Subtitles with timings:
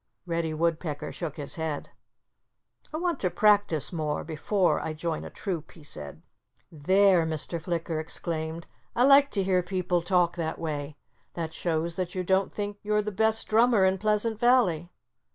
[0.25, 1.91] Reddy Woodpecker shook his head.
[2.91, 6.23] "I want to practice more, before I join a troupe," he said.
[6.71, 7.61] "There!" Mr.
[7.61, 8.65] Flicker exclaimed.
[8.95, 10.97] "I like to hear people talk that way.
[11.35, 14.89] That shows that you don't think you're the best drummer in Pleasant Valley."